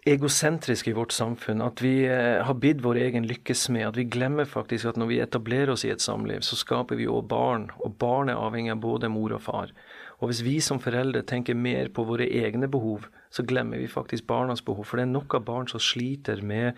egosentriske 0.08 0.90
i 0.90 0.94
vårt 0.98 1.12
samfunn. 1.14 1.62
At 1.62 1.82
vi 1.84 2.06
eh, 2.10 2.42
har 2.46 2.58
bidd 2.58 2.82
vår 2.82 3.00
egen 3.06 3.28
lykkesmed. 3.30 3.86
At 3.92 4.00
vi 4.00 4.08
glemmer 4.10 4.50
faktisk 4.50 4.90
at 4.90 4.98
når 4.98 5.12
vi 5.12 5.22
etablerer 5.22 5.74
oss 5.76 5.86
i 5.86 5.94
et 5.94 6.02
samliv, 6.02 6.42
så 6.46 6.58
skaper 6.58 6.98
vi 6.98 7.10
òg 7.10 7.28
barn. 7.30 7.70
Og 7.86 7.98
barn 8.02 8.32
er 8.32 8.42
avhengig 8.42 8.74
av 8.74 8.82
både 8.82 9.12
mor 9.14 9.36
og 9.38 9.44
far. 9.46 9.74
Og 10.22 10.30
hvis 10.30 10.44
vi 10.46 10.60
som 10.62 10.82
foreldre 10.82 11.24
tenker 11.26 11.58
mer 11.58 11.90
på 11.94 12.06
våre 12.06 12.28
egne 12.30 12.70
behov, 12.70 13.08
så 13.34 13.46
glemmer 13.48 13.80
vi 13.82 13.90
faktisk 13.90 14.28
barnas 14.30 14.62
behov. 14.66 14.86
For 14.86 15.00
det 15.00 15.08
er 15.08 15.14
nok 15.14 15.38
av 15.38 15.46
barn 15.48 15.70
som 15.70 15.82
sliter 15.82 16.44
med 16.46 16.78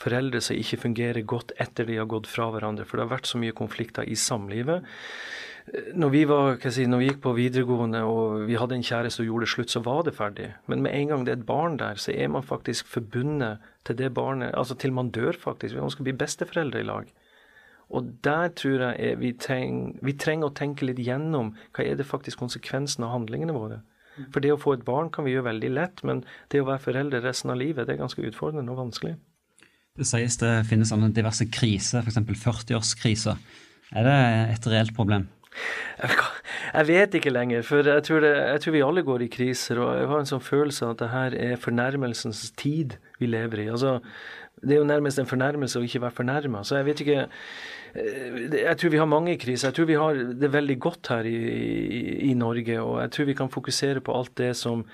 foreldre 0.00 0.42
som 0.44 0.58
ikke 0.58 0.82
fungerer 0.88 1.28
godt 1.28 1.54
etter 1.62 1.88
de 1.88 2.00
har 2.00 2.10
gått 2.10 2.28
fra 2.28 2.50
hverandre. 2.52 2.84
For 2.88 2.98
det 2.98 3.06
har 3.06 3.14
vært 3.14 3.30
så 3.30 3.40
mye 3.40 3.56
konflikter 3.56 4.08
i 4.08 4.18
samlivet 4.18 4.84
når 5.94 6.10
vi, 6.10 6.22
var, 6.26 6.56
si, 6.74 6.84
når 6.90 6.98
vi, 6.98 7.08
gikk 7.10 7.20
på 7.22 7.32
videregående 7.36 8.00
og 8.08 8.46
vi 8.48 8.56
hadde 8.58 8.74
en 8.74 8.86
kjæreste 8.86 9.22
og 9.22 9.28
gjorde 9.28 9.46
det 9.46 9.52
slutt, 9.52 9.70
så 9.70 9.82
var 9.86 10.02
det 10.06 10.14
ferdig. 10.16 10.48
Men 10.66 10.82
med 10.82 10.96
en 10.96 11.12
gang 11.12 11.26
det 11.26 11.34
er 11.34 11.38
et 11.38 11.46
barn 11.46 11.76
der, 11.78 12.00
så 12.02 12.14
er 12.14 12.32
man 12.34 12.46
faktisk 12.46 12.88
forbundet 12.90 13.62
til 13.86 13.98
det 14.00 14.10
barnet, 14.14 14.56
altså 14.58 14.74
til 14.74 14.94
man 14.96 15.12
dør, 15.14 15.38
faktisk. 15.38 15.78
Man 15.78 15.94
skal 15.94 16.08
bli 16.08 16.16
besteforeldre 16.18 16.82
i 16.82 16.88
lag. 16.88 17.12
Og 17.92 18.10
der 18.24 18.50
tror 18.58 18.86
jeg 18.88 19.18
vi, 19.20 19.32
treng, 19.38 19.98
vi 20.02 20.16
trenger 20.18 20.48
å 20.48 20.56
tenke 20.56 20.86
litt 20.88 21.00
gjennom 21.02 21.52
hva 21.76 21.84
er 21.84 21.98
det 21.98 22.08
faktisk 22.08 22.40
konsekvensen 22.42 23.04
av 23.06 23.12
handlingene 23.14 23.54
våre. 23.54 23.82
For 24.32 24.44
det 24.44 24.52
å 24.52 24.60
få 24.60 24.74
et 24.76 24.86
barn 24.86 25.10
kan 25.12 25.24
vi 25.24 25.34
gjøre 25.36 25.50
veldig 25.50 25.70
lett, 25.72 26.02
men 26.04 26.24
det 26.52 26.60
å 26.60 26.68
være 26.68 26.84
foreldre 26.84 27.22
resten 27.24 27.52
av 27.52 27.60
livet, 27.60 27.86
det 27.86 27.94
er 27.94 28.02
ganske 28.02 28.24
utfordrende 28.28 28.72
og 28.74 28.80
vanskelig. 28.80 29.14
Det 29.96 30.08
sies 30.08 30.38
det 30.40 30.52
finnes 30.68 30.92
diverse 31.12 31.46
kriser, 31.52 32.00
f.eks. 32.00 32.18
40-årskrisa. 32.42 33.36
Er 33.92 34.08
det 34.08 34.18
et 34.56 34.68
reelt 34.72 34.96
problem? 34.96 35.28
Jeg 36.72 36.86
vet 36.88 37.16
ikke 37.18 37.32
lenger, 37.32 37.64
for 37.66 37.84
jeg 37.84 38.04
tror, 38.06 38.22
det, 38.24 38.30
jeg 38.36 38.60
tror, 38.64 38.72
vi 38.72 38.84
alle 38.86 39.02
går 39.06 39.24
i 39.26 39.30
kriser. 39.32 39.80
Og 39.82 39.98
jeg 39.98 40.08
har 40.08 40.22
en 40.22 40.30
sånn 40.30 40.44
følelse 40.44 40.86
av 40.86 40.94
at 40.94 41.02
det 41.02 41.10
her 41.12 41.36
er 41.50 41.60
fornærmelsens 41.60 42.46
tid 42.58 42.96
vi 43.20 43.28
lever 43.28 43.66
i. 43.66 43.68
Altså, 43.72 43.98
det 44.62 44.76
er 44.76 44.80
jo 44.80 44.88
nærmest 44.88 45.20
en 45.20 45.28
fornærmelse 45.28 45.80
å 45.80 45.84
ikke 45.86 46.04
være 46.06 46.18
fornærma. 46.20 46.62
Så 46.64 46.78
jeg 46.78 46.88
vet 46.88 47.02
ikke 47.04 47.18
eh, 47.26 48.38
Jeg 48.62 48.76
tror 48.78 48.94
vi 48.94 49.02
har 49.02 49.10
mange 49.10 49.36
kriser. 49.42 49.68
Jeg 49.68 49.78
tror 49.78 49.90
vi 49.90 50.00
har 50.00 50.22
det 50.44 50.52
veldig 50.52 50.78
godt 50.80 51.12
her 51.12 51.28
i, 51.28 51.36
i, 51.36 52.02
i 52.30 52.32
Norge. 52.38 52.80
Og 52.80 53.00
jeg 53.02 53.12
tror 53.16 53.30
vi 53.30 53.38
kan 53.42 53.52
fokusere 53.52 54.04
på 54.04 54.16
alt 54.16 54.34
det 54.40 54.54
som 54.56 54.86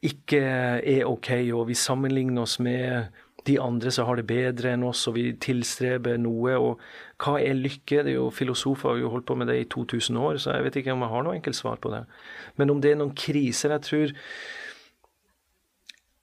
ikke 0.00 0.40
er 0.40 1.04
OK, 1.04 1.28
og 1.52 1.66
vi 1.68 1.76
sammenligner 1.76 2.46
oss 2.46 2.56
med 2.64 3.10
de 3.46 3.56
andre 3.62 3.90
som 3.94 4.06
har 4.08 4.18
det 4.20 4.26
bedre 4.28 4.74
enn 4.74 4.84
oss, 4.86 5.06
og 5.08 5.16
vi 5.16 5.30
tilstreber 5.40 6.18
noe. 6.20 6.56
Og 6.60 6.80
hva 7.22 7.38
er 7.40 7.58
lykke? 7.58 8.02
Det 8.04 8.14
er 8.14 8.18
jo 8.18 8.30
Filosofer 8.34 8.92
har 8.92 9.02
jo 9.02 9.12
holdt 9.14 9.28
på 9.30 9.36
med 9.38 9.50
det 9.50 9.60
i 9.60 9.68
2000 9.70 10.18
år, 10.20 10.40
så 10.42 10.56
jeg 10.56 10.66
vet 10.66 10.80
ikke 10.80 10.96
om 10.96 11.06
jeg 11.06 11.14
har 11.14 11.26
noe 11.26 11.38
enkelt 11.38 11.58
svar 11.58 11.80
på 11.80 11.92
det. 11.94 12.04
Men 12.60 12.74
om 12.74 12.82
det 12.82 12.92
er 12.92 13.00
noen 13.00 13.14
kriser 13.16 13.76
jeg 13.76 13.86
tror 13.86 14.18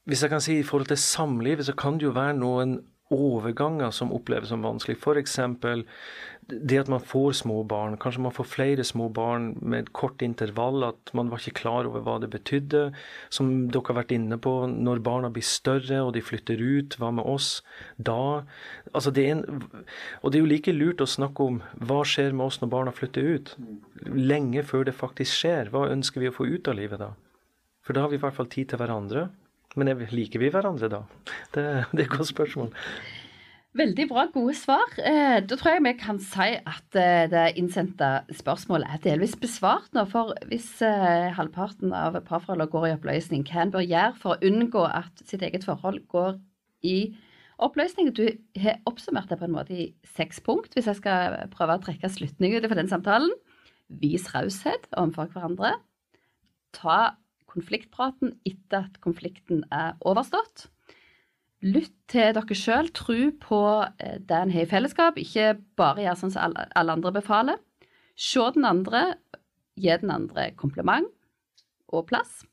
Hvis 0.07 0.21
jeg 0.23 0.31
kan 0.31 0.41
si 0.41 0.59
i 0.59 0.63
forhold 0.63 0.87
til 0.87 0.97
samlivet, 0.97 1.65
så 1.67 1.73
kan 1.75 1.97
det 1.99 2.07
jo 2.07 2.15
være 2.15 2.37
noen 2.37 2.77
overganger 3.11 3.91
som 3.91 4.13
oppleves 4.15 4.47
som 4.51 4.63
vanskelig. 4.63 4.95
F.eks. 4.99 5.39
det 6.47 6.77
at 6.79 6.89
man 6.91 7.03
får 7.03 7.33
små 7.41 7.61
barn, 7.67 7.97
kanskje 7.99 8.21
man 8.23 8.33
får 8.35 8.47
flere 8.47 8.83
små 8.87 9.09
barn 9.13 9.49
med 9.59 9.85
et 9.85 9.91
kort 9.95 10.21
intervall, 10.23 10.85
at 10.87 11.11
man 11.17 11.31
var 11.31 11.41
ikke 11.43 11.61
klar 11.61 11.87
over 11.89 12.03
hva 12.05 12.17
det 12.23 12.29
betydde. 12.31 12.83
Som 13.33 13.67
dere 13.73 13.83
har 13.89 13.99
vært 13.99 14.13
inne 14.15 14.39
på, 14.39 14.53
når 14.71 15.03
barna 15.03 15.31
blir 15.33 15.45
større 15.45 15.99
og 16.05 16.13
de 16.15 16.23
flytter 16.23 16.61
ut, 16.61 16.95
hva 17.01 17.11
med 17.15 17.27
oss 17.27 17.61
da? 17.97 18.45
Altså 18.93 19.11
det 19.11 19.27
en, 19.33 19.43
og 20.21 20.31
det 20.31 20.39
er 20.39 20.45
jo 20.45 20.51
like 20.53 20.75
lurt 20.75 21.03
å 21.03 21.09
snakke 21.09 21.49
om 21.51 21.59
hva 21.83 21.99
skjer 22.07 22.31
med 22.31 22.47
oss 22.47 22.61
når 22.63 22.71
barna 22.71 22.95
flytter 22.95 23.27
ut. 23.27 23.55
Lenge 24.07 24.63
før 24.67 24.87
det 24.87 24.95
faktisk 24.95 25.41
skjer. 25.41 25.73
Hva 25.73 25.89
ønsker 25.91 26.23
vi 26.23 26.31
å 26.31 26.37
få 26.37 26.47
ut 26.47 26.71
av 26.71 26.79
livet 26.79 27.03
da? 27.03 27.11
For 27.83 27.95
da 27.95 28.05
har 28.05 28.11
vi 28.11 28.19
i 28.19 28.23
hvert 28.23 28.35
fall 28.35 28.51
tid 28.51 28.71
til 28.71 28.79
hverandre. 28.79 29.27
Men 29.77 29.91
liker 30.09 30.41
vi 30.41 30.49
hverandre 30.51 30.89
da? 30.89 31.03
Det, 31.53 31.63
det 31.91 32.01
er 32.01 32.07
et 32.07 32.15
godt 32.15 32.31
spørsmål. 32.31 32.71
Veldig 33.77 34.07
bra, 34.09 34.23
gode 34.33 34.55
svar. 34.57 34.93
Eh, 34.97 35.37
da 35.45 35.55
tror 35.57 35.75
jeg 35.75 35.83
vi 35.85 35.91
kan 35.99 36.17
si 36.23 36.45
at 36.55 36.95
eh, 36.97 37.27
det 37.29 37.43
innsendte 37.59 38.07
spørsmålet 38.33 38.89
er 38.89 39.01
delvis 39.03 39.35
besvart 39.37 39.91
nå. 39.93 40.01
For 40.09 40.31
hvis 40.49 40.79
eh, 40.85 41.27
halvparten 41.35 41.91
av 41.93 42.15
parforholdene 42.25 42.71
går 42.73 42.87
i 42.87 42.93
oppløsning, 42.95 43.43
hva 43.45 43.61
en 43.61 43.73
bør 43.75 43.85
gjøre 43.85 44.15
for 44.17 44.33
å 44.33 44.49
unngå 44.49 44.81
at 44.87 45.21
sitt 45.29 45.45
eget 45.45 45.67
forhold 45.67 45.99
går 46.09 46.39
i 46.89 46.95
oppløsning? 47.61 48.09
Du 48.17 48.23
har 48.63 48.79
oppsummert 48.89 49.29
det 49.29 49.37
på 49.43 49.45
en 49.45 49.53
måte 49.53 49.75
i 49.75 49.85
seks 50.15 50.41
punkt, 50.47 50.73
hvis 50.73 50.89
jeg 50.89 50.97
skal 51.03 51.37
prøve 51.53 51.75
å 51.77 51.83
trekke 51.83 52.09
slutning 52.09 52.55
ut 52.57 52.65
fra 52.65 52.79
den 52.79 52.89
samtalen. 52.89 53.35
Vis 54.01 54.25
raushet 54.33 54.89
overfor 54.95 55.29
hverandre. 55.35 55.75
Ta 56.73 56.97
konfliktpraten 57.51 58.39
etter 58.47 58.87
at 58.87 58.97
konflikten 59.05 59.67
er 59.69 59.93
overstått. 60.01 60.65
Lytt 61.65 61.93
til 62.11 62.35
dere 62.37 62.55
sjøl, 62.57 62.91
tro 62.93 63.31
på 63.41 63.61
eh, 63.97 64.19
det 64.21 64.37
en 64.37 64.53
har 64.53 64.67
i 64.67 64.69
fellesskap, 64.69 65.17
ikke 65.17 65.55
bare 65.79 66.05
gjør 66.05 66.19
sånn 66.19 66.33
som 66.35 66.53
alle 66.53 66.93
andre 66.93 67.13
befaler. 67.15 67.57
Se 68.17 68.43
den 68.53 68.65
andre, 68.65 69.15
gi 69.77 69.93
den 70.01 70.13
andre 70.13 70.51
kompliment 70.57 71.09
og 71.89 72.07
plass. 72.11 72.43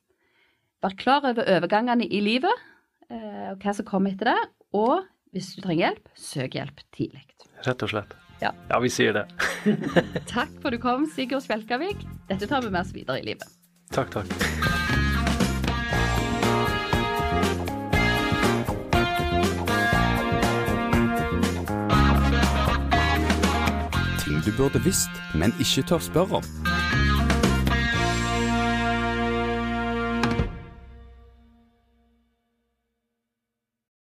Vær 0.84 0.96
klar 1.00 1.24
over 1.24 1.44
overgangene 1.48 2.08
i 2.08 2.20
livet 2.24 2.64
eh, 3.10 3.52
og 3.52 3.64
hva 3.64 3.76
som 3.76 3.88
kommer 3.88 4.12
etter 4.12 4.32
det. 4.32 4.40
Og 4.76 5.04
hvis 5.36 5.52
du 5.56 5.64
trenger 5.64 5.90
hjelp, 5.90 6.12
søk 6.16 6.56
hjelp 6.58 6.84
tidlig. 6.96 7.24
Rett 7.64 7.84
og 7.84 7.92
slett. 7.92 8.16
Ja, 8.42 8.52
ja 8.70 8.80
vi 8.82 8.92
sier 8.92 9.16
det. 9.16 9.26
takk 10.34 10.52
for 10.60 10.72
du 10.74 10.80
kom, 10.82 11.08
Sigurd 11.12 11.44
Spjelkavik. 11.44 12.04
Dette 12.30 12.48
tar 12.50 12.64
vi 12.64 12.72
med 12.72 12.84
oss 12.84 12.96
videre 12.96 13.20
i 13.20 13.28
livet. 13.32 13.48
Takk, 13.94 14.16
takk. 14.16 14.83
Burde 24.56 24.82
visst, 24.84 25.10
men 25.34 25.54
ikke 25.58 25.82
tør 25.82 25.98
spørre 25.98 26.42
om. 26.42 26.83